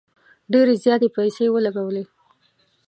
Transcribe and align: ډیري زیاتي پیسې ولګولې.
ډیري 0.51 0.75
زیاتي 0.83 1.07
پیسې 1.17 1.45
ولګولې. 1.51 2.03